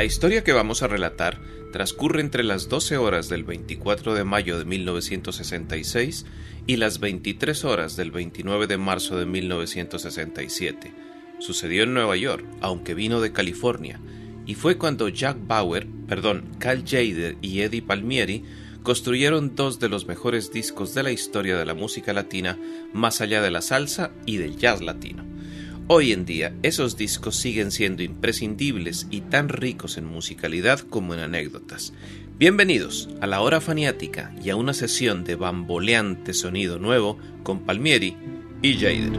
La 0.00 0.06
historia 0.06 0.42
que 0.42 0.54
vamos 0.54 0.82
a 0.82 0.86
relatar 0.86 1.38
transcurre 1.74 2.22
entre 2.22 2.42
las 2.42 2.70
12 2.70 2.96
horas 2.96 3.28
del 3.28 3.44
24 3.44 4.14
de 4.14 4.24
mayo 4.24 4.58
de 4.58 4.64
1966 4.64 6.24
y 6.66 6.76
las 6.76 7.00
23 7.00 7.66
horas 7.66 7.96
del 7.96 8.10
29 8.10 8.66
de 8.66 8.78
marzo 8.78 9.18
de 9.18 9.26
1967. 9.26 10.94
Sucedió 11.38 11.82
en 11.82 11.92
Nueva 11.92 12.16
York, 12.16 12.46
aunque 12.62 12.94
vino 12.94 13.20
de 13.20 13.32
California, 13.32 14.00
y 14.46 14.54
fue 14.54 14.78
cuando 14.78 15.10
Jack 15.10 15.36
Bauer, 15.46 15.86
perdón, 16.08 16.46
Cal 16.58 16.82
Jader 16.86 17.36
y 17.42 17.60
Eddie 17.60 17.82
Palmieri 17.82 18.42
construyeron 18.82 19.54
dos 19.54 19.80
de 19.80 19.90
los 19.90 20.06
mejores 20.06 20.50
discos 20.50 20.94
de 20.94 21.02
la 21.02 21.12
historia 21.12 21.58
de 21.58 21.66
la 21.66 21.74
música 21.74 22.14
latina, 22.14 22.58
más 22.94 23.20
allá 23.20 23.42
de 23.42 23.50
la 23.50 23.60
salsa 23.60 24.12
y 24.24 24.38
del 24.38 24.56
jazz 24.56 24.80
latino. 24.80 25.29
Hoy 25.86 26.12
en 26.12 26.24
día, 26.24 26.54
esos 26.62 26.96
discos 26.96 27.36
siguen 27.36 27.70
siendo 27.70 28.02
imprescindibles 28.02 29.06
y 29.10 29.22
tan 29.22 29.48
ricos 29.48 29.98
en 29.98 30.04
musicalidad 30.04 30.80
como 30.80 31.14
en 31.14 31.20
anécdotas. 31.20 31.92
Bienvenidos 32.38 33.08
a 33.20 33.26
la 33.26 33.40
hora 33.40 33.60
faniática 33.60 34.32
y 34.42 34.50
a 34.50 34.56
una 34.56 34.72
sesión 34.72 35.24
de 35.24 35.34
bamboleante 35.34 36.32
sonido 36.32 36.78
nuevo 36.78 37.18
con 37.42 37.60
Palmieri 37.60 38.16
y 38.62 38.74
Jader. 38.74 39.12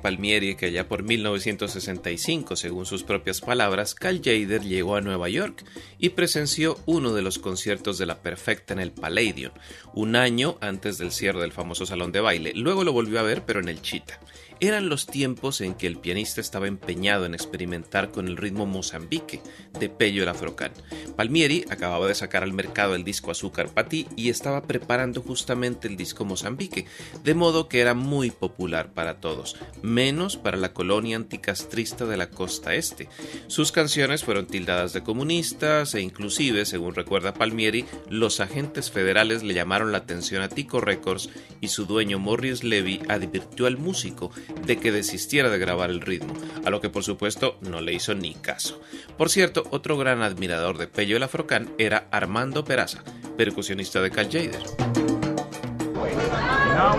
Palmieri 0.00 0.54
que 0.54 0.66
allá 0.66 0.88
por 0.88 1.02
1965, 1.02 2.56
según 2.56 2.86
sus 2.86 3.02
propias 3.02 3.40
palabras, 3.40 3.94
Cal 3.94 4.20
Jader 4.22 4.62
llegó 4.62 4.96
a 4.96 5.00
Nueva 5.00 5.28
York 5.28 5.64
y 5.98 6.10
presenció 6.10 6.78
uno 6.86 7.12
de 7.12 7.22
los 7.22 7.38
conciertos 7.38 7.98
de 7.98 8.06
La 8.06 8.20
Perfecta 8.20 8.74
en 8.74 8.80
el 8.80 8.92
Palladium, 8.92 9.52
un 9.94 10.16
año 10.16 10.58
antes 10.60 10.98
del 10.98 11.12
cierre 11.12 11.40
del 11.40 11.52
famoso 11.52 11.86
salón 11.86 12.12
de 12.12 12.20
baile. 12.20 12.52
Luego 12.54 12.84
lo 12.84 12.92
volvió 12.92 13.20
a 13.20 13.24
ver, 13.24 13.42
pero 13.44 13.60
en 13.60 13.68
el 13.68 13.82
Chita. 13.82 14.20
Eran 14.60 14.88
los 14.88 15.06
tiempos 15.06 15.60
en 15.60 15.74
que 15.74 15.86
el 15.86 15.98
pianista 15.98 16.40
estaba 16.40 16.66
empeñado 16.66 17.24
en 17.24 17.34
experimentar 17.34 18.10
con 18.10 18.26
el 18.26 18.36
ritmo 18.36 18.66
Mozambique 18.66 19.40
de 19.78 19.88
Pello 19.88 20.24
el 20.24 20.28
Afrocán. 20.28 20.72
Palmieri 21.16 21.64
acababa 21.70 22.08
de 22.08 22.16
sacar 22.16 22.42
al 22.42 22.52
mercado 22.52 22.96
el 22.96 23.04
disco 23.04 23.30
Azúcar 23.30 23.68
Patí 23.68 24.08
y 24.16 24.30
estaba 24.30 24.62
preparando 24.62 25.22
justamente 25.22 25.86
el 25.86 25.96
disco 25.96 26.24
Mozambique, 26.24 26.86
de 27.22 27.34
modo 27.34 27.68
que 27.68 27.78
era 27.78 27.94
muy 27.94 28.32
popular 28.32 28.92
para 28.92 29.20
todos, 29.20 29.54
menos 29.80 30.36
para 30.36 30.56
la 30.56 30.72
colonia 30.72 31.14
anticastrista 31.14 32.04
de 32.06 32.16
la 32.16 32.30
costa 32.30 32.74
este. 32.74 33.08
Sus 33.46 33.70
canciones 33.70 34.24
fueron 34.24 34.48
tildadas 34.48 34.92
de 34.92 35.04
comunistas 35.04 35.94
e 35.94 36.00
inclusive, 36.00 36.66
según 36.66 36.96
recuerda 36.96 37.32
Palmieri, 37.32 37.84
los 38.10 38.40
agentes 38.40 38.90
federales 38.90 39.44
le 39.44 39.54
llamaron 39.54 39.92
la 39.92 39.98
atención 39.98 40.42
a 40.42 40.48
Tico 40.48 40.80
Records 40.80 41.30
y 41.60 41.68
su 41.68 41.86
dueño 41.86 42.18
Morris 42.18 42.64
Levy 42.64 43.00
advirtió 43.08 43.66
al 43.66 43.78
músico 43.78 44.32
de 44.66 44.78
que 44.78 44.92
desistiera 44.92 45.48
de 45.48 45.58
grabar 45.58 45.90
el 45.90 46.00
ritmo, 46.00 46.34
a 46.64 46.70
lo 46.70 46.80
que 46.80 46.90
por 46.90 47.04
supuesto 47.04 47.58
no 47.60 47.80
le 47.80 47.92
hizo 47.92 48.14
ni 48.14 48.34
caso. 48.34 48.80
Por 49.16 49.30
cierto, 49.30 49.64
otro 49.70 49.96
gran 49.96 50.22
admirador 50.22 50.78
de 50.78 50.86
Pello 50.86 51.16
el 51.16 51.22
Afrocán 51.22 51.70
era 51.78 52.08
Armando 52.10 52.64
Peraza, 52.64 53.02
percusionista 53.36 54.00
de 54.00 54.10
Cal 54.10 54.26
Jader. 54.26 54.62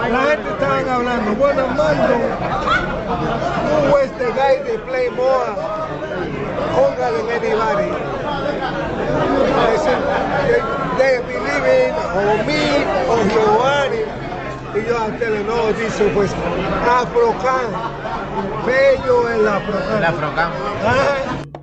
La 0.10 0.24
gente 0.26 0.66
hablando, 0.90 1.36
Giovanni. 13.30 14.29
Y 14.76 14.86
yo 14.86 14.98
a 15.02 15.08
tele, 15.18 15.44
no, 15.44 15.68
dice 15.74 16.12
pues 16.14 16.32
Afrocan, 16.88 17.72
bello 18.66 19.30
el 19.30 19.48
Afrocan. 19.48 19.98
El 19.98 20.04
Afrocan. 20.06 20.52
Ah, 20.86 21.59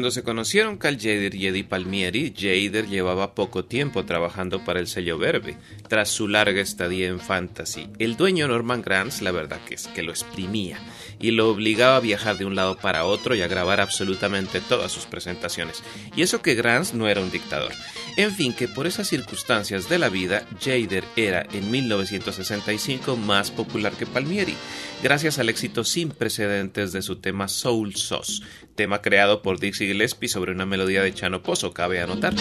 Cuando 0.00 0.12
se 0.12 0.22
conocieron 0.22 0.78
Cal 0.78 0.96
Jader 0.96 1.34
y 1.34 1.46
Eddie 1.46 1.62
Palmieri, 1.62 2.32
Jader 2.34 2.88
llevaba 2.88 3.34
poco 3.34 3.66
tiempo 3.66 4.06
trabajando 4.06 4.64
para 4.64 4.80
el 4.80 4.86
sello 4.86 5.18
Verbe, 5.18 5.58
tras 5.88 6.08
su 6.08 6.26
larga 6.26 6.62
estadía 6.62 7.08
en 7.08 7.20
Fantasy. 7.20 7.86
El 7.98 8.16
dueño 8.16 8.48
Norman 8.48 8.80
Granz, 8.80 9.20
la 9.20 9.30
verdad 9.30 9.60
que 9.68 9.74
es 9.74 9.88
que 9.88 10.02
lo 10.02 10.10
exprimía 10.10 10.78
y 11.18 11.32
lo 11.32 11.50
obligaba 11.50 11.96
a 11.96 12.00
viajar 12.00 12.38
de 12.38 12.46
un 12.46 12.56
lado 12.56 12.78
para 12.78 13.04
otro 13.04 13.34
y 13.34 13.42
a 13.42 13.46
grabar 13.46 13.78
absolutamente 13.78 14.62
todas 14.62 14.90
sus 14.90 15.04
presentaciones. 15.04 15.82
Y 16.16 16.22
eso 16.22 16.40
que 16.40 16.54
Granz 16.54 16.94
no 16.94 17.06
era 17.06 17.20
un 17.20 17.30
dictador. 17.30 17.72
En 18.20 18.32
fin, 18.32 18.52
que 18.52 18.68
por 18.68 18.86
esas 18.86 19.08
circunstancias 19.08 19.88
de 19.88 19.98
la 19.98 20.10
vida, 20.10 20.46
Jader 20.60 21.04
era 21.16 21.46
en 21.54 21.70
1965 21.70 23.16
más 23.16 23.50
popular 23.50 23.94
que 23.94 24.04
Palmieri, 24.04 24.56
gracias 25.02 25.38
al 25.38 25.48
éxito 25.48 25.84
sin 25.84 26.10
precedentes 26.10 26.92
de 26.92 27.00
su 27.00 27.16
tema 27.16 27.48
Soul 27.48 27.96
Sauce, 27.96 28.42
tema 28.74 29.00
creado 29.00 29.40
por 29.40 29.58
Dixie 29.58 29.86
Gillespie 29.86 30.28
sobre 30.28 30.52
una 30.52 30.66
melodía 30.66 31.02
de 31.02 31.14
Chano 31.14 31.42
Pozo, 31.42 31.72
cabe 31.72 32.02
anotar. 32.02 32.34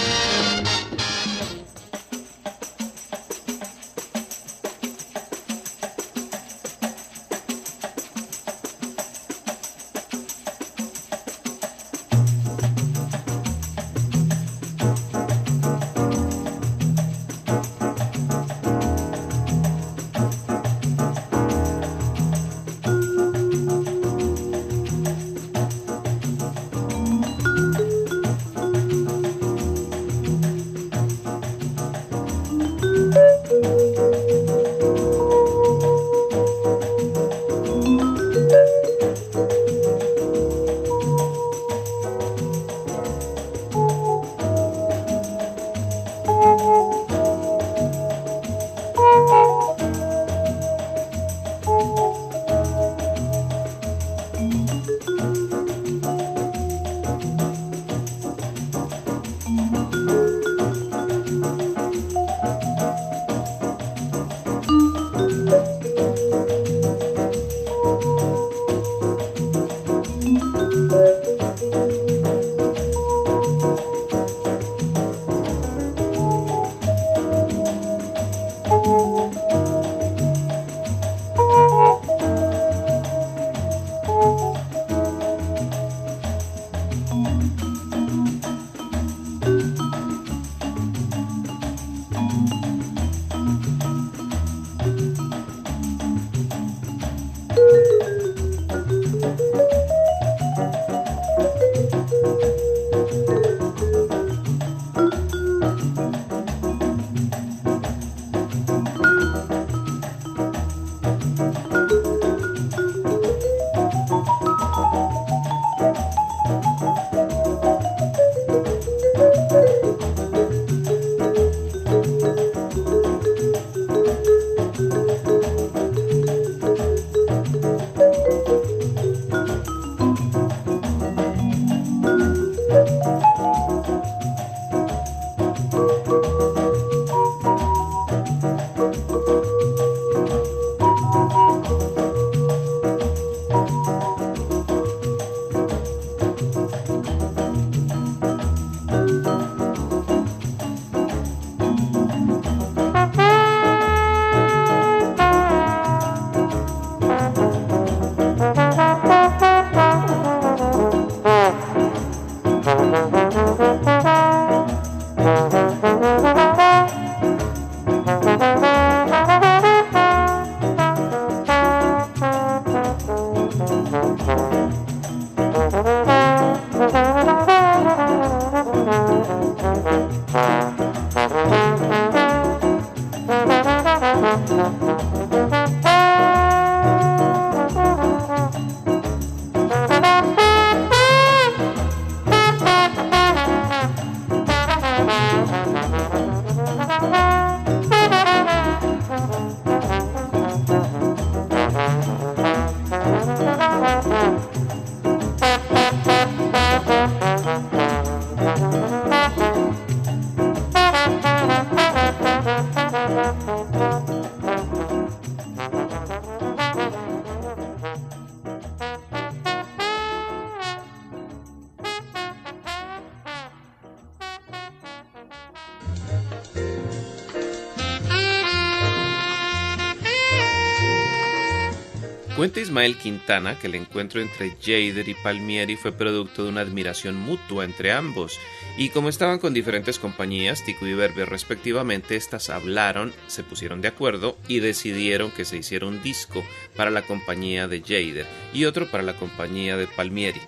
Cuenta 232.40 232.62
Ismael 232.62 232.96
Quintana 232.96 233.60
que 233.60 233.68
el 233.68 233.76
encuentro 233.76 234.22
entre 234.22 234.52
Jader 234.62 235.10
y 235.10 235.14
Palmieri 235.14 235.76
fue 235.76 235.92
producto 235.92 236.42
de 236.42 236.50
una 236.52 236.62
admiración 236.62 237.18
mutua 237.18 237.66
entre 237.66 237.92
ambos, 237.92 238.40
y 238.78 238.92
como 238.92 239.10
estaban 239.10 239.40
con 239.40 239.54
diferentes 239.54 240.00
compañías, 240.00 240.64
Tico 240.64 240.88
y 240.88 240.94
Verbe 240.94 241.26
respectivamente, 241.26 242.16
estas 242.16 242.50
hablaron, 242.50 243.12
se 243.28 243.44
pusieron 243.44 243.82
de 243.82 243.90
acuerdo 243.90 244.38
y 244.48 244.62
decidieron 244.62 245.32
que 245.32 245.44
se 245.44 245.58
hiciera 245.58 245.86
un 245.86 246.02
disco 246.02 246.46
para 246.78 246.92
la 246.92 247.02
compañía 247.02 247.68
de 247.68 247.82
Jader 247.82 248.26
y 248.54 248.64
otro 248.64 248.90
para 248.90 249.04
la 249.04 249.18
compañía 249.18 249.76
de 249.76 249.88
Palmieri. 249.88 250.40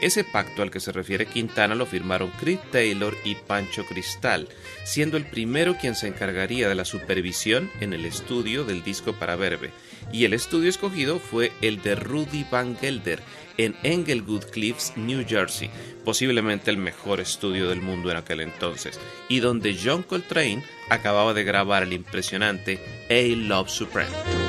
Ese 0.00 0.22
pacto 0.22 0.62
al 0.62 0.70
que 0.70 0.78
se 0.78 0.92
refiere 0.92 1.26
Quintana 1.26 1.74
lo 1.74 1.84
firmaron 1.84 2.30
Creed 2.38 2.60
Taylor 2.70 3.18
y 3.24 3.34
Pancho 3.34 3.84
Cristal, 3.86 4.48
siendo 4.84 5.16
el 5.16 5.26
primero 5.26 5.76
quien 5.76 5.96
se 5.96 6.06
encargaría 6.06 6.68
de 6.68 6.76
la 6.76 6.84
supervisión 6.84 7.72
en 7.80 7.92
el 7.92 8.04
estudio 8.04 8.62
del 8.62 8.84
disco 8.84 9.14
para 9.14 9.34
Verbe 9.34 9.72
y 10.12 10.24
el 10.24 10.34
estudio 10.34 10.68
escogido 10.68 11.18
fue 11.18 11.52
el 11.60 11.82
de 11.82 11.94
Rudy 11.94 12.44
Van 12.50 12.76
Gelder 12.76 13.20
en 13.56 13.76
Englewood 13.82 14.44
Cliffs, 14.50 14.92
New 14.96 15.24
Jersey, 15.26 15.70
posiblemente 16.04 16.70
el 16.70 16.78
mejor 16.78 17.20
estudio 17.20 17.68
del 17.68 17.82
mundo 17.82 18.10
en 18.10 18.16
aquel 18.16 18.40
entonces, 18.40 18.98
y 19.28 19.40
donde 19.40 19.78
John 19.82 20.02
Coltrane 20.02 20.64
acababa 20.88 21.34
de 21.34 21.44
grabar 21.44 21.82
el 21.82 21.92
impresionante 21.92 22.80
A 23.10 23.36
Love 23.36 23.68
Supreme. 23.68 24.39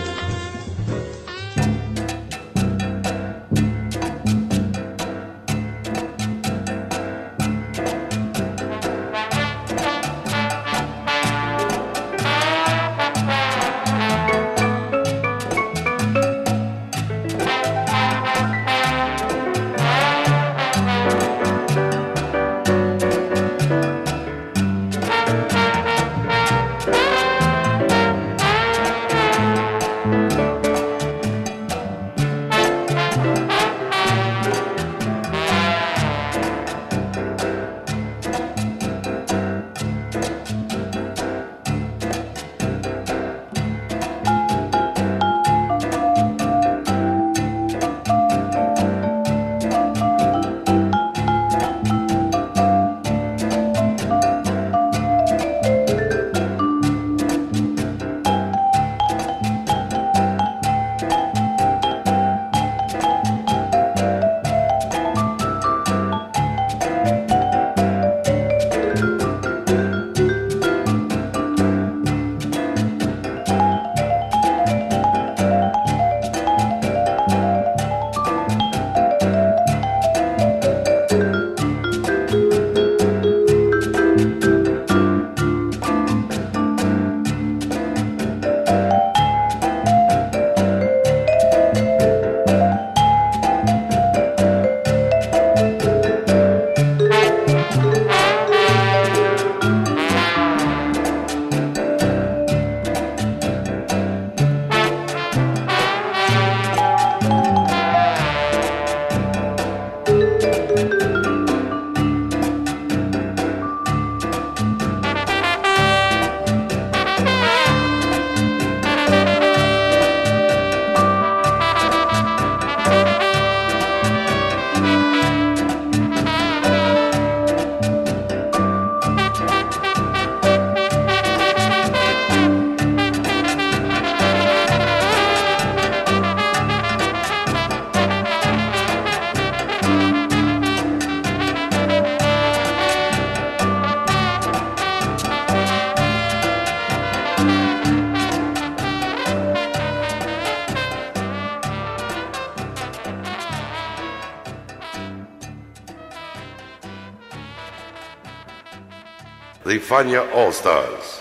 Fania 159.91 160.23
All 160.33 160.53
Stars. 160.53 161.19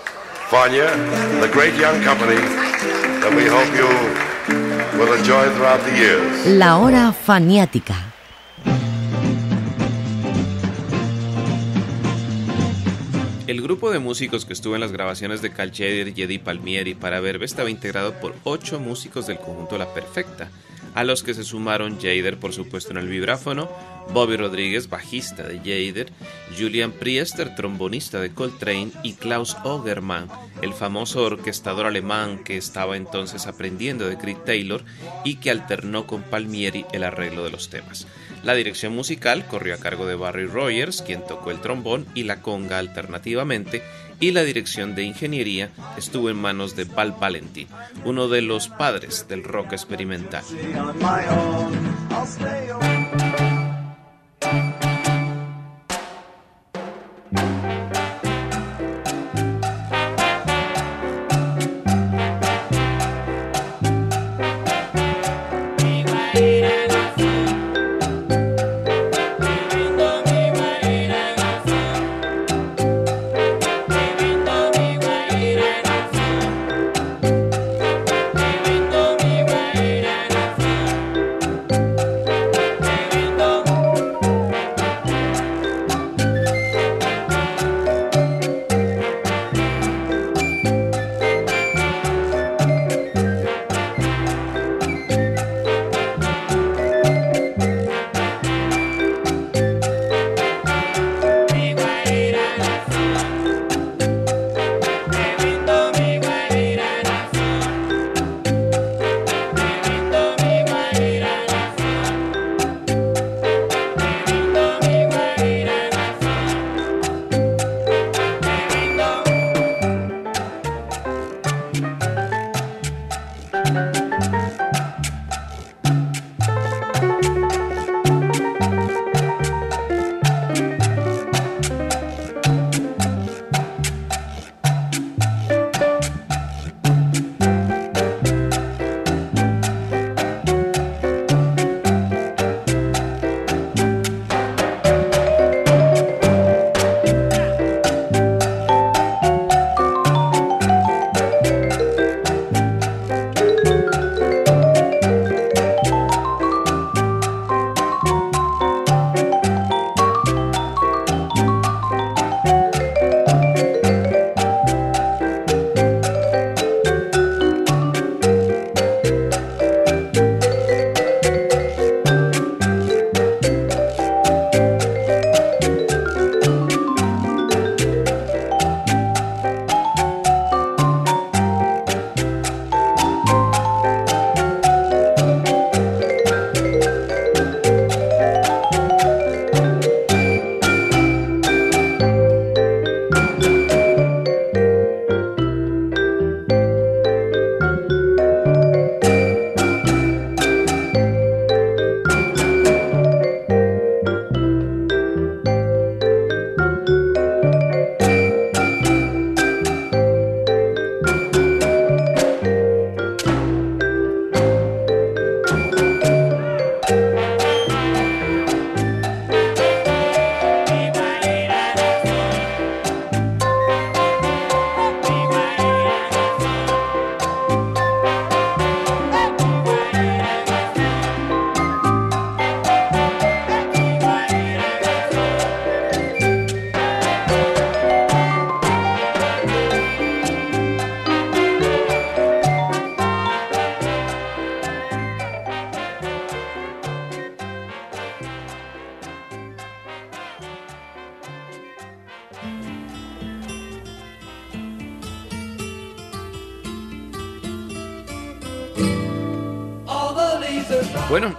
Fania, 0.48 0.86
the 1.40 1.48
great 1.48 1.74
young 1.74 2.00
company 2.04 2.36
that 3.18 3.34
we 3.34 3.44
hope 3.48 3.66
you 3.74 3.88
will 4.96 5.12
enjoy 5.12 5.50
throughout 5.56 5.80
the 5.82 5.90
years. 5.98 6.46
La 6.46 6.78
hora 6.78 7.12
faniática. 7.12 7.96
El 13.48 13.60
grupo 13.60 13.90
de 13.90 13.98
músicos 13.98 14.44
que 14.44 14.52
estuvo 14.52 14.76
en 14.76 14.80
las 14.80 14.92
grabaciones 14.92 15.42
de 15.42 15.50
Cal 15.50 15.72
Tjader 15.72 16.16
y 16.16 16.22
Eddie 16.22 16.38
Palmieri 16.38 16.94
para 16.94 17.18
Verbe 17.18 17.46
estaba 17.46 17.70
integrado 17.70 18.20
por 18.20 18.36
ocho 18.44 18.78
músicos 18.78 19.26
del 19.26 19.38
conjunto 19.38 19.78
La 19.78 19.92
Perfecta, 19.92 20.48
a 20.94 21.04
los 21.04 21.22
que 21.22 21.34
se 21.34 21.44
sumaron 21.44 22.00
Jader, 22.00 22.38
por 22.38 22.52
supuesto, 22.52 22.90
en 22.90 22.98
el 22.98 23.08
vibráfono, 23.08 23.70
Bobby 24.12 24.36
Rodríguez, 24.36 24.88
bajista 24.88 25.44
de 25.44 25.58
Jader, 25.58 26.12
Julian 26.58 26.92
Priester, 26.92 27.54
trombonista 27.54 28.20
de 28.20 28.32
Coltrane, 28.32 28.90
y 29.02 29.14
Klaus 29.14 29.56
Ogerman, 29.64 30.28
el 30.62 30.72
famoso 30.72 31.22
orquestador 31.22 31.86
alemán 31.86 32.42
que 32.42 32.56
estaba 32.56 32.96
entonces 32.96 33.46
aprendiendo 33.46 34.08
de 34.08 34.18
Creed 34.18 34.38
Taylor 34.44 34.84
y 35.24 35.36
que 35.36 35.50
alternó 35.50 36.06
con 36.06 36.22
Palmieri 36.22 36.84
el 36.92 37.04
arreglo 37.04 37.44
de 37.44 37.50
los 37.50 37.70
temas. 37.70 38.06
La 38.42 38.54
dirección 38.54 38.94
musical 38.94 39.46
corrió 39.46 39.74
a 39.74 39.78
cargo 39.78 40.06
de 40.06 40.14
Barry 40.14 40.46
Rogers, 40.46 41.02
quien 41.02 41.24
tocó 41.26 41.50
el 41.50 41.60
trombón 41.60 42.06
y 42.14 42.24
la 42.24 42.40
conga 42.40 42.78
alternativamente, 42.78 43.82
y 44.20 44.32
la 44.32 44.44
dirección 44.44 44.94
de 44.94 45.04
ingeniería 45.04 45.70
estuvo 45.96 46.30
en 46.30 46.36
manos 46.36 46.76
de 46.76 46.84
Val 46.84 47.12
Valentin, 47.18 47.66
uno 48.04 48.28
de 48.28 48.42
los 48.42 48.68
padres 48.68 49.26
del 49.28 49.42
rock 49.42 49.72
experimental. 49.72 50.44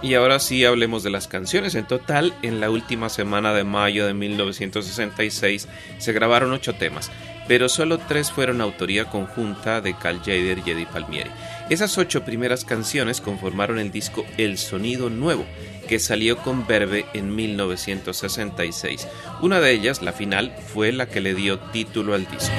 Y 0.02 0.14
ahora 0.14 0.38
sí 0.38 0.64
hablemos 0.64 1.02
de 1.02 1.10
las 1.10 1.28
canciones. 1.28 1.74
En 1.74 1.86
total, 1.86 2.34
en 2.42 2.60
la 2.60 2.70
última 2.70 3.08
semana 3.08 3.54
de 3.54 3.64
mayo 3.64 4.06
de 4.06 4.14
1966 4.14 5.68
se 5.98 6.12
grabaron 6.12 6.52
ocho 6.52 6.74
temas, 6.74 7.10
pero 7.48 7.68
solo 7.68 7.98
tres 7.98 8.30
fueron 8.30 8.60
autoría 8.60 9.06
conjunta 9.06 9.80
de 9.80 9.94
Cal 9.96 10.18
Jader 10.18 10.62
y 10.64 10.70
Eddie 10.70 10.86
Palmieri. 10.86 11.30
Esas 11.70 11.96
ocho 11.96 12.24
primeras 12.24 12.64
canciones 12.64 13.20
conformaron 13.20 13.78
el 13.78 13.92
disco 13.92 14.26
El 14.36 14.58
Sonido 14.58 15.08
Nuevo, 15.08 15.46
que 15.88 15.98
salió 15.98 16.36
con 16.38 16.66
Verbe 16.66 17.06
en 17.14 17.34
1966. 17.34 19.08
Una 19.40 19.60
de 19.60 19.72
ellas, 19.72 20.02
la 20.02 20.12
final, 20.12 20.54
fue 20.72 20.92
la 20.92 21.06
que 21.06 21.20
le 21.20 21.34
dio 21.34 21.58
título 21.58 22.14
al 22.14 22.26
disco. 22.26 22.52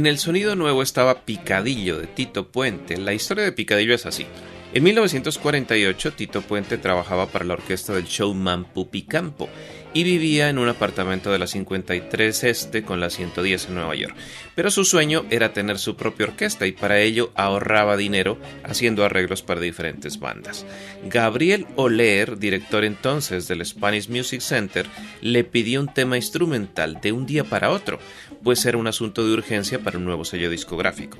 En 0.00 0.06
el 0.06 0.16
sonido 0.16 0.56
nuevo 0.56 0.82
estaba 0.82 1.26
Picadillo 1.26 1.98
de 1.98 2.06
Tito 2.06 2.48
Puente. 2.48 2.96
La 2.96 3.12
historia 3.12 3.44
de 3.44 3.52
Picadillo 3.52 3.94
es 3.94 4.06
así. 4.06 4.24
En 4.72 4.82
1948 4.82 6.12
Tito 6.14 6.40
Puente 6.40 6.78
trabajaba 6.78 7.26
para 7.26 7.44
la 7.44 7.52
orquesta 7.52 7.92
del 7.92 8.06
showman 8.06 8.64
Pupi 8.64 9.02
Campo 9.02 9.50
y 9.92 10.04
vivía 10.04 10.48
en 10.48 10.58
un 10.58 10.68
apartamento 10.68 11.32
de 11.32 11.38
la 11.38 11.46
53 11.46 12.44
Este 12.44 12.82
con 12.82 13.00
la 13.00 13.10
110 13.10 13.66
en 13.66 13.74
Nueva 13.74 13.94
York. 13.94 14.14
Pero 14.54 14.70
su 14.70 14.84
sueño 14.84 15.24
era 15.30 15.52
tener 15.52 15.78
su 15.78 15.96
propia 15.96 16.26
orquesta 16.26 16.66
y 16.66 16.72
para 16.72 17.00
ello 17.00 17.32
ahorraba 17.34 17.96
dinero 17.96 18.38
haciendo 18.62 19.04
arreglos 19.04 19.42
para 19.42 19.60
diferentes 19.60 20.18
bandas. 20.20 20.64
Gabriel 21.04 21.66
Oler, 21.76 22.38
director 22.38 22.84
entonces 22.84 23.48
del 23.48 23.64
Spanish 23.64 24.08
Music 24.08 24.40
Center, 24.40 24.86
le 25.20 25.44
pidió 25.44 25.80
un 25.80 25.92
tema 25.92 26.16
instrumental 26.16 27.00
de 27.00 27.12
un 27.12 27.26
día 27.26 27.44
para 27.44 27.70
otro, 27.70 27.98
pues 28.42 28.64
era 28.64 28.78
un 28.78 28.86
asunto 28.86 29.26
de 29.26 29.32
urgencia 29.32 29.80
para 29.80 29.98
un 29.98 30.04
nuevo 30.04 30.24
sello 30.24 30.50
discográfico. 30.50 31.18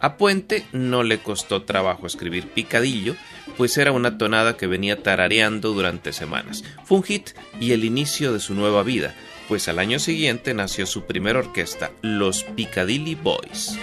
A 0.00 0.16
Puente 0.16 0.66
no 0.72 1.02
le 1.02 1.18
costó 1.18 1.62
trabajo 1.62 2.06
escribir 2.06 2.48
Picadillo, 2.48 3.14
pues 3.56 3.76
era 3.76 3.92
una 3.92 4.18
tonada 4.18 4.56
que 4.56 4.66
venía 4.66 5.02
tarareando 5.02 5.72
durante 5.72 6.12
semanas. 6.12 6.64
Fue 6.84 6.98
un 6.98 7.04
hit 7.04 7.30
y 7.60 7.72
el 7.72 7.84
inicio 7.84 8.32
de 8.32 8.40
su 8.40 8.54
nueva 8.54 8.82
vida, 8.82 9.14
pues 9.48 9.68
al 9.68 9.78
año 9.78 9.98
siguiente 9.98 10.54
nació 10.54 10.86
su 10.86 11.04
primera 11.04 11.38
orquesta, 11.38 11.92
los 12.02 12.42
Piccadilly 12.42 13.14
Boys. 13.14 13.78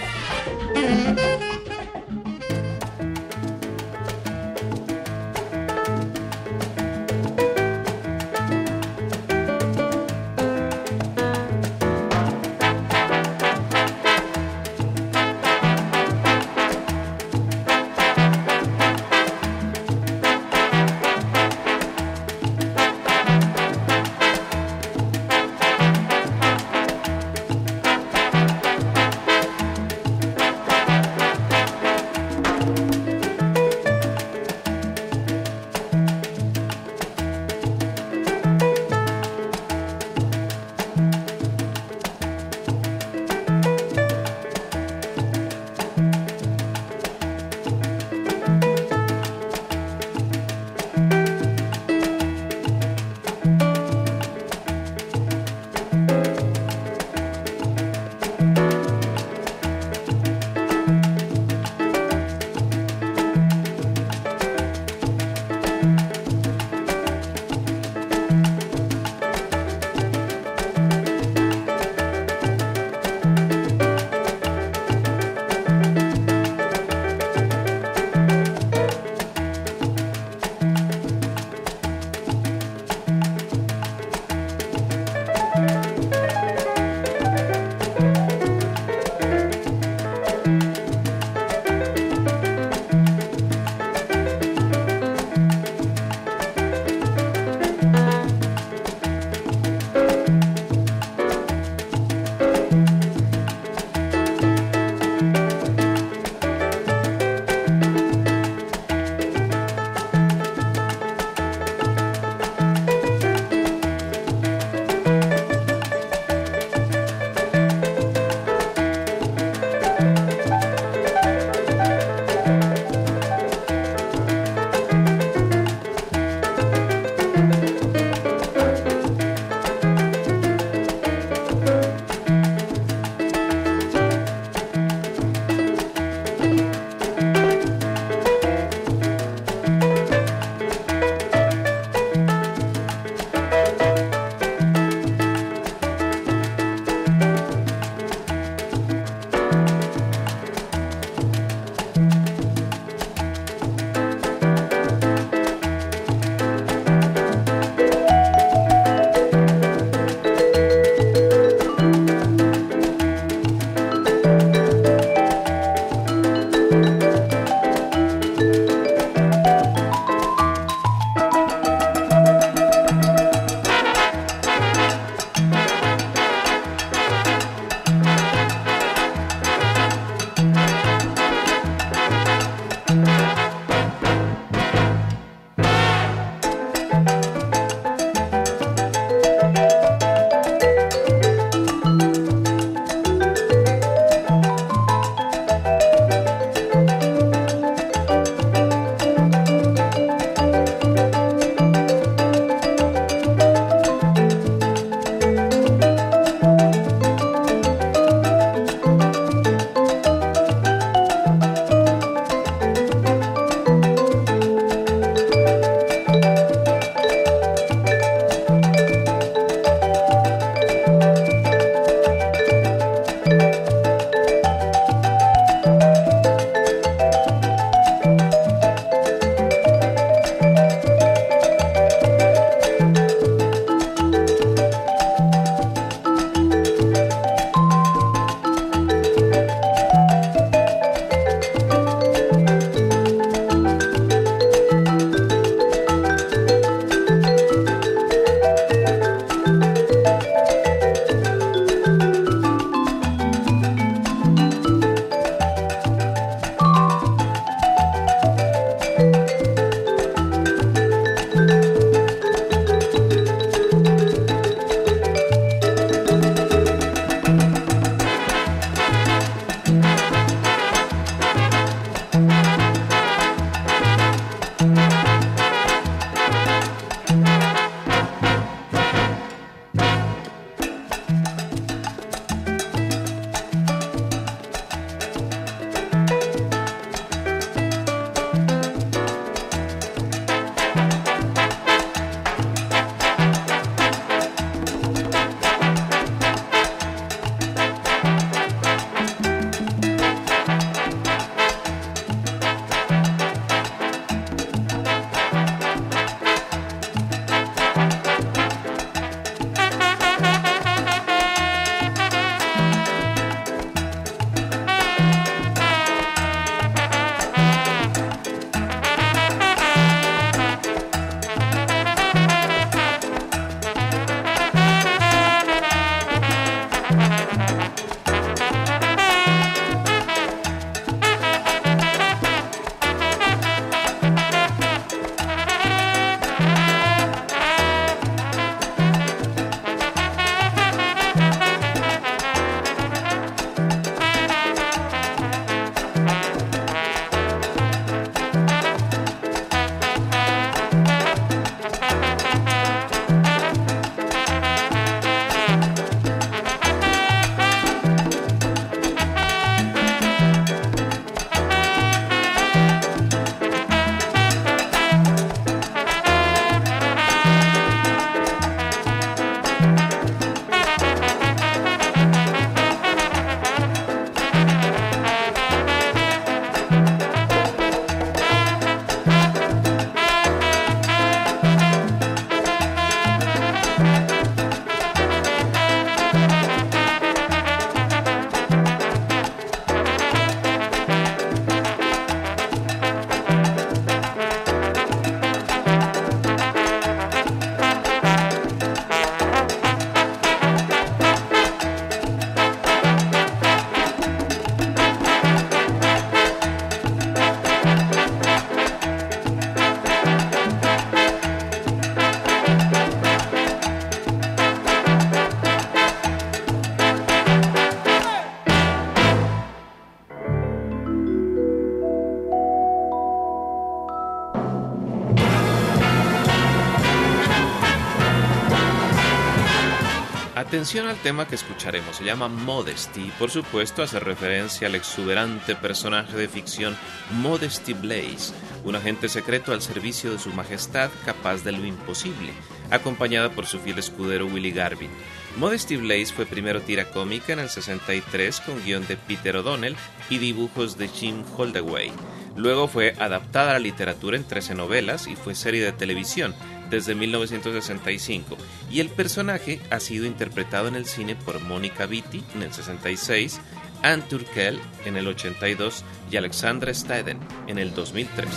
Atención 430.60 430.88
al 430.88 431.00
tema 431.00 431.26
que 431.26 431.36
escucharemos, 431.36 431.96
se 431.96 432.04
llama 432.04 432.28
Modesty 432.28 433.00
y 433.00 433.10
por 433.12 433.30
supuesto 433.30 433.82
hace 433.82 433.98
referencia 433.98 434.68
al 434.68 434.74
exuberante 434.74 435.56
personaje 435.56 436.14
de 436.14 436.28
ficción 436.28 436.76
Modesty 437.12 437.72
Blaze, 437.72 438.34
un 438.64 438.76
agente 438.76 439.08
secreto 439.08 439.54
al 439.54 439.62
servicio 439.62 440.12
de 440.12 440.18
su 440.18 440.28
majestad 440.34 440.90
capaz 441.06 441.44
de 441.44 441.52
lo 441.52 441.64
imposible, 441.64 442.34
acompañada 442.70 443.30
por 443.30 443.46
su 443.46 443.58
fiel 443.58 443.78
escudero 443.78 444.26
Willy 444.26 444.50
Garvin. 444.50 444.90
Modesty 445.38 445.78
Blaze 445.78 446.12
fue 446.12 446.26
primero 446.26 446.60
tira 446.60 446.90
cómica 446.90 447.32
en 447.32 447.38
el 447.38 447.48
63 447.48 448.40
con 448.40 448.62
guion 448.62 448.86
de 448.86 448.98
Peter 448.98 449.38
O'Donnell 449.38 449.76
y 450.10 450.18
dibujos 450.18 450.76
de 450.76 450.88
Jim 450.88 451.24
Holdaway. 451.38 451.90
Luego 452.36 452.68
fue 452.68 452.94
adaptada 452.98 453.52
a 453.52 453.54
la 453.54 453.60
literatura 453.60 454.18
en 454.18 454.24
13 454.24 454.56
novelas 454.56 455.06
y 455.06 455.16
fue 455.16 455.34
serie 455.34 455.64
de 455.64 455.72
televisión 455.72 456.34
desde 456.68 456.94
1965 456.94 458.36
y 458.70 458.80
el 458.80 458.88
personaje 458.88 459.60
ha 459.70 459.80
sido 459.80 460.06
interpretado 460.06 460.68
en 460.68 460.76
el 460.76 460.86
cine 460.86 461.16
por 461.16 461.40
Mónica 461.40 461.86
Vitti 461.86 462.22
en 462.34 462.42
el 462.42 462.52
66, 462.52 463.40
Anne 463.82 464.02
Turkel 464.08 464.60
en 464.84 464.96
el 464.96 465.08
82 465.08 465.84
y 466.10 466.16
Alexandra 466.16 466.72
Staden 466.72 467.18
en 467.46 467.58
el 467.58 467.74
2003. 467.74 468.28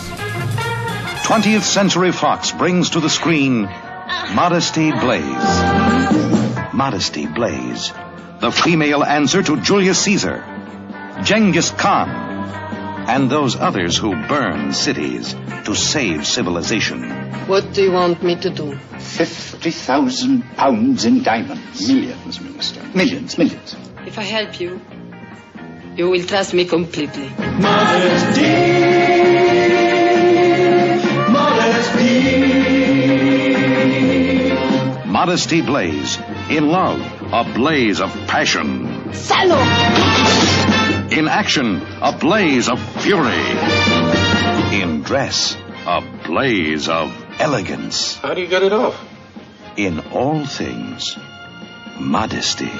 20th 1.24 1.62
Century 1.62 2.12
Fox 2.12 2.52
brings 2.52 2.90
to 2.90 3.00
the 3.00 3.08
screen 3.08 3.68
Modesty 4.34 4.90
Blaze. 4.92 6.04
Modesty 6.74 7.26
Blaze, 7.26 7.92
the 8.40 8.50
female 8.50 9.04
answer 9.04 9.42
to 9.44 9.56
Julius 9.58 10.02
Caesar, 10.04 10.42
Genghis 11.24 11.70
Khan, 11.70 12.08
and 13.06 13.30
those 13.30 13.56
others 13.56 13.96
who 13.96 14.14
burn 14.26 14.72
cities 14.72 15.34
to 15.64 15.74
save 15.74 16.26
civilization. 16.26 17.10
What 17.46 17.72
do 17.72 17.82
you 17.82 17.92
want 17.92 18.22
me 18.22 18.36
to 18.36 18.50
do? 18.50 18.76
50,000 18.98 20.42
pounds 20.56 21.04
in 21.04 21.22
diamonds. 21.22 21.86
Millions, 21.86 22.40
Minister. 22.40 22.82
Millions, 22.94 23.36
millions. 23.36 23.76
If 24.06 24.18
I 24.18 24.22
help 24.22 24.60
you, 24.60 24.80
you 25.96 26.10
will 26.10 26.24
trust 26.24 26.54
me 26.54 26.64
completely. 26.64 27.28
Modesty 35.06 35.62
Blaze, 35.62 36.18
in 36.50 36.68
love, 36.68 37.00
a 37.32 37.44
blaze 37.54 38.00
of 38.00 38.10
passion. 38.26 39.12
¡Salo! 39.14 40.23
In 41.14 41.28
action, 41.28 41.80
a 42.02 42.10
blaze 42.10 42.68
of 42.68 42.80
fury. 43.00 43.38
In 44.76 45.02
dress, 45.02 45.56
a 45.86 46.02
blaze 46.26 46.88
of 46.88 47.14
elegance. 47.38 48.16
How 48.16 48.34
do 48.34 48.40
you 48.40 48.48
get 48.48 48.64
it 48.64 48.72
off? 48.72 49.00
In 49.76 50.00
all 50.10 50.44
things, 50.44 51.16
modesty. 52.00 52.72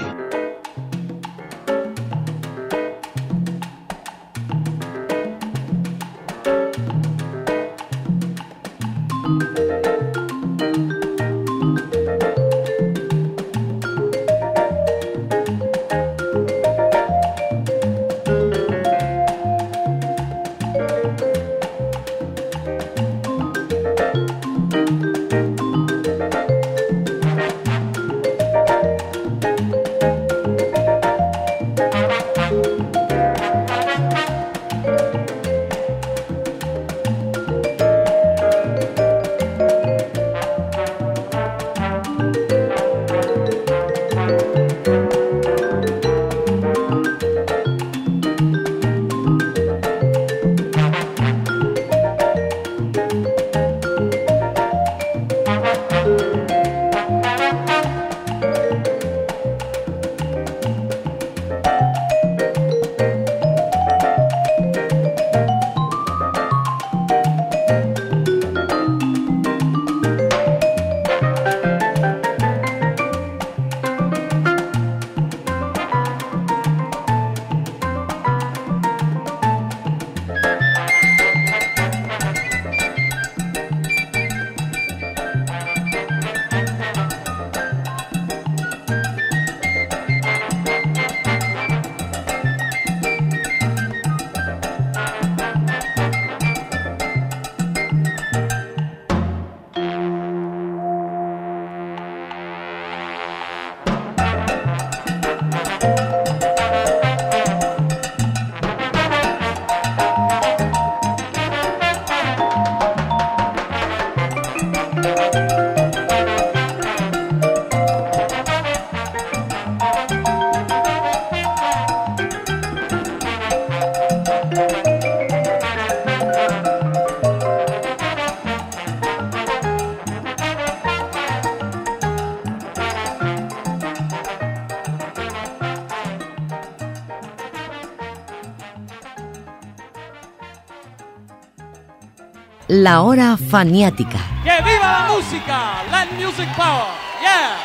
La 142.84 143.00
hora 143.00 143.38
faniática. 143.38 144.18
¡Que 144.44 144.62
viva 144.62 144.92
la 144.92 145.08
música! 145.10 145.82
Land 145.90 146.12
Music 146.20 146.46
Power! 146.54 146.84
¡Yeah! 147.22 147.56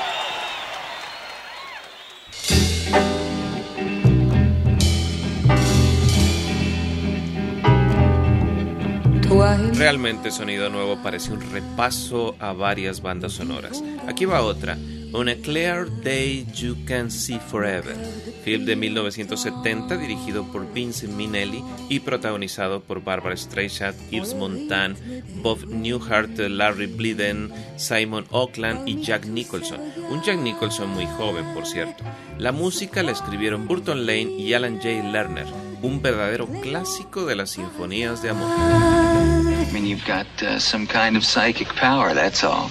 Realmente 9.74 10.32
Sonido 10.32 10.70
Nuevo 10.70 11.04
parece 11.04 11.34
un 11.34 11.42
repaso 11.52 12.38
a 12.40 12.54
varias 12.54 13.02
bandas 13.02 13.34
sonoras. 13.34 13.84
Aquí 14.08 14.24
va 14.24 14.42
otra. 14.42 14.78
On 15.12 15.28
a 15.28 15.36
Clear 15.36 15.88
Day 16.04 16.46
You 16.54 16.78
Can 16.86 17.10
See 17.10 17.40
Forever, 17.40 17.96
film 18.44 18.66
de 18.66 18.76
1970 18.76 19.98
dirigido 19.98 20.44
por 20.52 20.72
Vincent 20.72 21.14
Minnelli 21.14 21.64
y 21.90 22.02
protagonizado 22.02 22.82
por 22.82 23.04
Barbara 23.04 23.36
Streisand, 23.36 23.98
Yves 24.12 24.36
Montand, 24.36 24.98
Bob 25.36 25.66
Newhart, 25.66 26.38
Larry 26.38 26.88
Bliden, 26.88 27.52
Simon 27.78 28.26
Oakland 28.32 28.88
y 28.88 29.02
Jack 29.02 29.26
Nicholson. 29.26 29.80
Un 30.10 30.22
Jack 30.22 30.38
Nicholson 30.40 30.90
muy 30.90 31.06
joven, 31.06 31.46
por 31.54 31.66
cierto. 31.66 32.04
La 32.38 32.52
música 32.52 33.04
la 33.04 33.12
escribieron 33.12 33.68
Burton 33.68 34.06
Lane 34.06 34.32
y 34.38 34.54
Alan 34.54 34.78
J. 34.78 35.04
Lerner, 35.12 35.48
un 35.82 36.02
verdadero 36.02 36.48
clásico 36.62 37.26
de 37.26 37.36
las 37.36 37.52
sinfonías 37.52 38.22
de 38.22 38.30
amor. 38.30 38.50
I 38.50 39.72
mean, 39.72 39.86
you've 39.86 40.06
got 40.06 40.28
uh, 40.42 40.60
some 40.60 40.88
kind 40.88 41.16
of 41.16 41.24
psychic 41.24 41.68
power, 41.76 42.14
that's 42.14 42.44
all. 42.44 42.70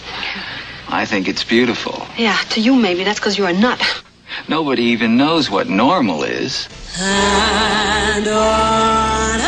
I 0.91 1.05
think 1.05 1.29
it's 1.29 1.45
beautiful. 1.45 2.07
Yeah, 2.17 2.37
to 2.51 2.61
you 2.61 2.75
maybe. 2.75 3.05
That's 3.05 3.21
because 3.21 3.37
you're 3.39 3.51
a 3.51 3.53
nut. 3.53 3.81
Nobody 4.49 4.85
even 4.85 5.17
knows 5.17 5.51
what 5.51 5.69
normal 5.69 6.23
is. 6.23 6.69
And 7.01 8.27
on 8.27 9.48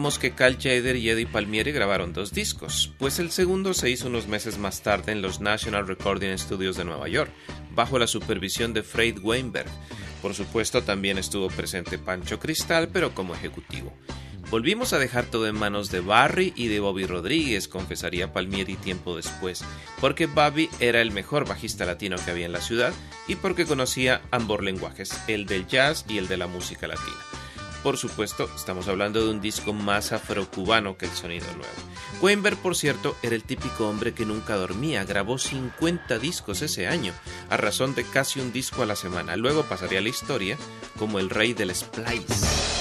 que 0.00 0.32
Cal 0.32 0.56
Jader 0.56 0.96
y 0.96 1.10
Eddie 1.10 1.26
Palmieri 1.26 1.72
grabaron 1.72 2.14
dos 2.14 2.32
discos, 2.32 2.90
pues 2.98 3.18
el 3.18 3.30
segundo 3.30 3.74
se 3.74 3.90
hizo 3.90 4.08
unos 4.08 4.28
meses 4.28 4.56
más 4.56 4.82
tarde 4.82 5.12
en 5.12 5.20
los 5.20 5.40
National 5.40 5.86
Recording 5.86 6.36
Studios 6.38 6.76
de 6.78 6.86
Nueva 6.86 7.06
York, 7.08 7.30
bajo 7.74 7.98
la 7.98 8.06
supervisión 8.06 8.72
de 8.72 8.82
Fred 8.82 9.18
Weinberg. 9.22 9.68
Por 10.22 10.32
supuesto, 10.32 10.82
también 10.82 11.18
estuvo 11.18 11.48
presente 11.48 11.98
Pancho 11.98 12.40
Cristal, 12.40 12.88
pero 12.88 13.14
como 13.14 13.34
ejecutivo. 13.34 13.92
Volvimos 14.50 14.94
a 14.94 14.98
dejar 14.98 15.26
todo 15.26 15.46
en 15.46 15.54
manos 15.54 15.90
de 15.90 16.00
Barry 16.00 16.54
y 16.56 16.68
de 16.68 16.80
Bobby 16.80 17.04
Rodríguez, 17.04 17.68
confesaría 17.68 18.32
Palmieri 18.32 18.76
tiempo 18.76 19.14
después, 19.14 19.62
porque 20.00 20.24
Bobby 20.24 20.70
era 20.80 21.02
el 21.02 21.12
mejor 21.12 21.46
bajista 21.46 21.84
latino 21.84 22.16
que 22.24 22.30
había 22.30 22.46
en 22.46 22.52
la 22.52 22.62
ciudad 22.62 22.94
y 23.28 23.34
porque 23.34 23.66
conocía 23.66 24.22
ambos 24.30 24.62
lenguajes, 24.62 25.12
el 25.28 25.44
del 25.44 25.66
jazz 25.66 26.06
y 26.08 26.16
el 26.16 26.26
de 26.26 26.38
la 26.38 26.46
música 26.46 26.88
latina. 26.88 27.39
Por 27.82 27.96
supuesto, 27.96 28.50
estamos 28.54 28.88
hablando 28.88 29.24
de 29.24 29.30
un 29.30 29.40
disco 29.40 29.72
más 29.72 30.12
afrocubano 30.12 30.98
que 30.98 31.06
el 31.06 31.12
sonido 31.12 31.46
nuevo. 31.46 31.72
Weinberg, 32.20 32.58
por 32.58 32.76
cierto, 32.76 33.16
era 33.22 33.34
el 33.34 33.42
típico 33.42 33.88
hombre 33.88 34.12
que 34.12 34.26
nunca 34.26 34.56
dormía, 34.56 35.04
grabó 35.04 35.38
50 35.38 36.18
discos 36.18 36.60
ese 36.60 36.86
año, 36.86 37.14
a 37.48 37.56
razón 37.56 37.94
de 37.94 38.04
casi 38.04 38.40
un 38.40 38.52
disco 38.52 38.82
a 38.82 38.86
la 38.86 38.96
semana. 38.96 39.36
Luego 39.36 39.62
pasaría 39.62 40.00
a 40.00 40.02
la 40.02 40.10
historia 40.10 40.58
como 40.98 41.18
el 41.18 41.30
rey 41.30 41.54
del 41.54 41.74
splice. 41.74 42.79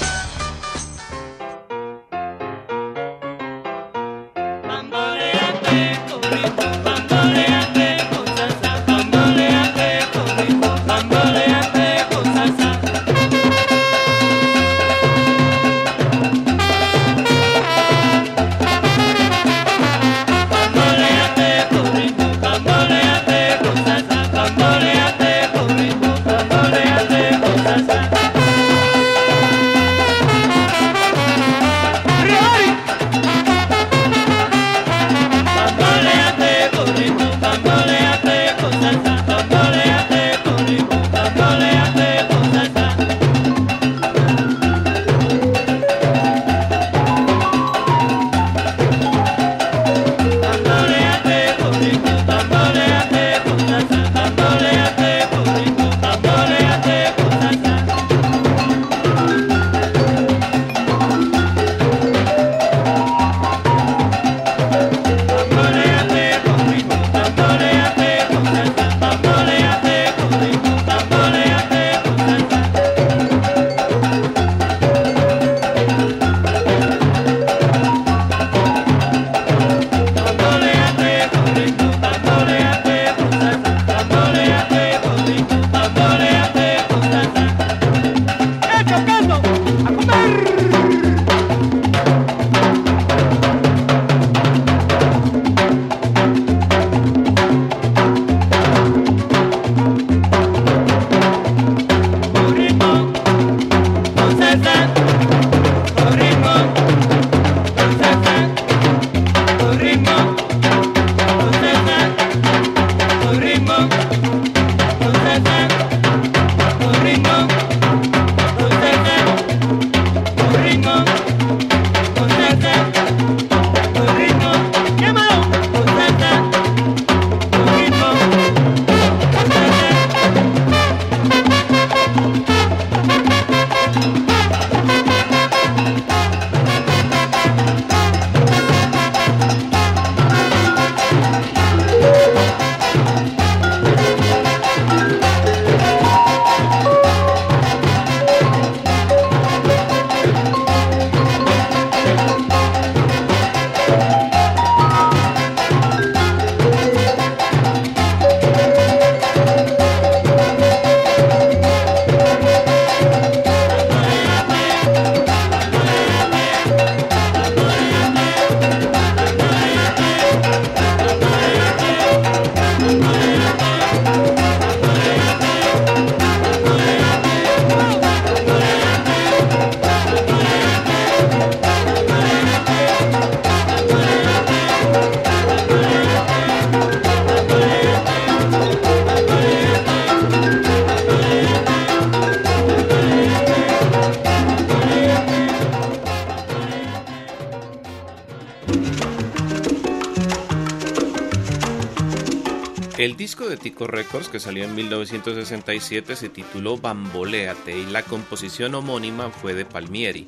El 203.60 203.64
disco 203.64 203.86
de 203.86 203.88
Tico 203.88 203.88
Records 203.88 204.30
que 204.30 204.39
salió 204.39 204.64
en 204.64 204.76
1967 204.76 206.16
se 206.16 206.30
tituló 206.30 206.78
Bamboleate 206.78 207.78
y 207.78 207.86
la 207.88 208.03
composición 208.03 208.74
homónima 208.74 209.32
fue 209.32 209.53
de 209.53 209.66
Palmieri. 209.66 210.28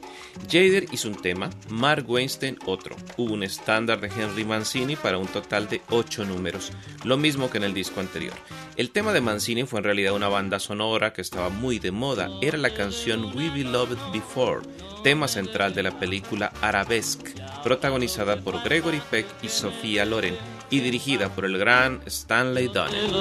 Jader 0.50 0.86
hizo 0.92 1.08
un 1.08 1.16
tema, 1.16 1.50
Mark 1.70 2.10
Weinstein 2.10 2.60
otro. 2.66 2.96
Hubo 3.18 3.34
un 3.34 3.44
estándar 3.44 4.02
de 4.02 4.08
Henry 4.08 4.44
Mancini 4.44 4.96
para 4.96 5.18
un 5.18 5.28
total 5.28 5.70
de 5.70 5.82
8 5.90 6.26
números, 6.26 6.72
lo 7.06 7.16
mismo 7.18 7.50
que 7.50 7.58
en 7.58 7.64
el 7.64 7.74
disco 7.74 8.00
anterior. 8.02 8.34
El 8.76 8.92
tema 8.92 9.14
de 9.14 9.22
Mancini 9.22 9.64
fue 9.64 9.80
en 9.80 9.86
realidad 9.86 10.14
una 10.14 10.28
banda 10.28 10.60
sonora 10.60 11.14
que 11.14 11.22
estaba 11.22 11.50
muy 11.50 11.80
de 11.80 11.92
moda, 11.92 12.30
era 12.42 12.58
la 12.58 12.74
canción 12.74 13.36
We 13.36 13.50
Beloved 13.50 13.98
Before, 14.12 14.68
tema 15.04 15.28
central 15.28 15.74
de 15.74 15.84
la 15.84 15.98
película 16.00 16.52
Arabesque, 16.62 17.34
protagonizada 17.64 18.42
por 18.42 18.62
Gregory 18.64 19.02
Peck 19.10 19.26
y 19.42 19.48
Sofía 19.48 20.06
Loren 20.06 20.36
y 20.72 20.80
dirigida 20.80 21.30
por 21.30 21.46
el 21.46 21.58
gran 21.58 22.00
Stanley 22.08 22.70
Donen. 22.70 23.12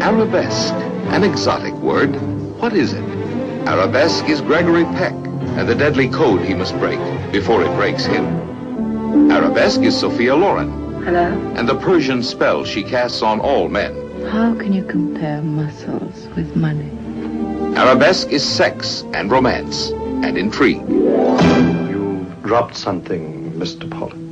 Arabesque, 0.00 0.74
an 1.10 1.22
exotic 1.22 1.74
word. 1.74 2.16
What 2.58 2.72
is 2.72 2.92
it? 2.94 3.04
Arabesque 3.66 4.28
is 4.28 4.40
Gregory 4.40 4.84
Peck 4.96 5.14
and 5.58 5.68
the 5.68 5.74
deadly 5.74 6.08
code 6.08 6.40
he 6.40 6.54
must 6.54 6.76
break 6.78 6.98
before 7.30 7.62
it 7.62 7.74
breaks 7.76 8.06
him. 8.06 9.30
Arabesque 9.30 9.82
is 9.82 9.94
Sophia 9.98 10.34
Loren. 10.34 10.70
Hello? 11.04 11.26
And 11.56 11.68
the 11.68 11.76
Persian 11.76 12.22
spell 12.22 12.64
she 12.64 12.82
casts 12.82 13.22
on 13.22 13.40
all 13.40 13.68
men. 13.68 13.94
How 14.30 14.54
can 14.54 14.72
you 14.72 14.84
compare 14.84 15.42
muscles 15.42 16.28
with 16.34 16.56
money? 16.56 16.90
Arabesque 17.76 18.28
is 18.30 18.42
sex 18.42 19.04
and 19.12 19.30
romance 19.30 19.90
and 19.90 20.38
intrigue. 20.38 20.97
Dropped 22.48 22.76
something, 22.76 23.52
Mr. 23.58 23.90
Pollock. 23.90 24.27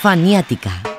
Faniática. 0.00 0.89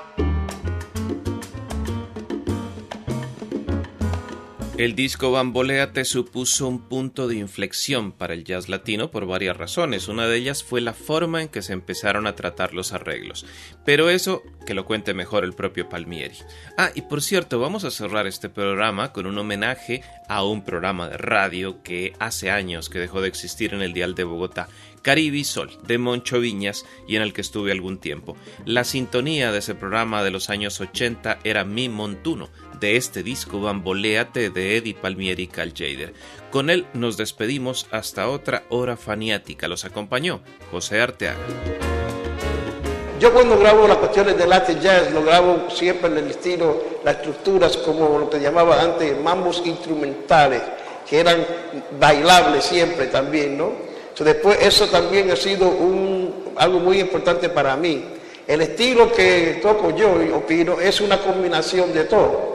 El 4.82 4.96
disco 4.96 5.32
Bamboleate 5.32 6.06
supuso 6.06 6.68
un 6.68 6.80
punto 6.80 7.28
de 7.28 7.36
inflexión 7.36 8.12
para 8.12 8.34
el 8.34 8.44
jazz 8.44 8.68
latino 8.68 9.12
por 9.12 9.28
varias 9.28 9.56
razones. 9.56 10.08
Una 10.08 10.26
de 10.26 10.36
ellas 10.36 10.64
fue 10.64 10.82
la 10.82 10.96
forma 10.96 11.44
en 11.44 11.50
que 11.50 11.62
se 11.62 11.74
empezaron 11.74 12.26
a 12.26 12.36
tratar 12.36 12.74
los 12.74 12.92
arreglos. 12.92 13.46
Pero 13.86 14.10
eso 14.10 14.42
que 14.66 14.74
lo 14.74 14.86
cuente 14.86 15.14
mejor 15.14 15.44
el 15.44 15.54
propio 15.54 15.88
Palmieri. 15.88 16.34
Ah, 16.80 16.90
y 16.96 17.04
por 17.04 17.22
cierto, 17.22 17.60
vamos 17.60 17.84
a 17.84 17.92
cerrar 17.92 18.26
este 18.26 18.50
programa 18.50 19.14
con 19.14 19.28
un 19.28 19.38
homenaje 19.38 20.02
a 20.28 20.44
un 20.44 20.66
programa 20.66 21.10
de 21.10 21.18
radio 21.18 21.84
que 21.84 22.14
hace 22.18 22.50
años 22.50 22.90
que 22.90 22.98
dejó 22.98 23.22
de 23.22 23.28
existir 23.28 23.76
en 23.76 23.84
el 23.84 23.94
dial 23.94 24.16
de 24.16 24.24
Bogotá 24.24 24.68
Caribe 25.02 25.44
Sol, 25.44 25.72
de 25.86 25.98
Moncho 25.98 26.40
Viñas, 26.40 26.86
y 27.08 27.16
en 27.16 27.22
el 27.22 27.34
que 27.34 27.42
estuve 27.42 27.72
algún 27.72 27.98
tiempo. 27.98 28.38
La 28.66 28.84
sintonía 28.84 29.52
de 29.52 29.60
ese 29.60 29.76
programa 29.76 30.24
de 30.24 30.32
los 30.32 30.50
años 30.50 30.80
80 30.80 31.40
era 31.44 31.66
Mi 31.66 31.90
Montuno, 31.90 32.50
de 32.82 32.98
este 32.98 33.24
disco 33.24 33.62
Bamboleate 33.62 34.50
de 34.50 34.76
Eddie 34.76 34.94
Palmieri 34.94 35.44
y 35.44 35.48
Cal 35.48 35.72
Jader. 35.74 36.14
Con 36.52 36.70
él 36.70 36.86
nos 36.94 37.16
despedimos 37.16 37.88
hasta 37.92 38.28
otra 38.28 38.64
hora 38.68 38.98
faniática. 38.98 39.70
Los 39.70 39.86
acompañó 39.86 40.42
José 40.72 41.00
Arteaga. 41.00 41.40
Yo 43.22 43.32
cuando 43.32 43.58
grabo 43.58 43.88
las 43.88 43.98
cuestiones 43.98 44.38
de 44.38 44.48
Latin 44.48 44.82
Jazz, 44.82 45.14
lo 45.14 45.24
grabo 45.24 45.70
siempre 45.70 46.10
en 46.10 46.18
el 46.18 46.32
estilo, 46.32 46.84
las 47.06 47.18
estructuras 47.18 47.78
como 47.78 48.18
lo 48.18 48.30
que 48.30 48.40
llamaba 48.40 48.82
antes 48.82 49.18
mambos 49.22 49.62
instrumentales, 49.64 50.62
que 51.08 51.20
eran 51.20 51.46
bailables 52.00 52.66
siempre 52.66 53.06
también, 53.06 53.58
¿no? 53.58 53.92
después 54.24 54.58
eso 54.62 54.88
también 54.88 55.32
ha 55.32 55.36
sido 55.36 55.68
un, 55.68 56.54
algo 56.58 56.80
muy 56.80 57.00
importante 57.00 57.50
para 57.50 57.76
mí. 57.76 58.06
El 58.48 58.62
estilo 58.62 59.12
que 59.12 59.60
toco 59.62 59.96
yo 59.96 60.14
opino 60.36 60.80
es 60.80 61.00
una 61.02 61.18
combinación 61.20 61.94
de 61.94 62.06
todo. 62.06 62.51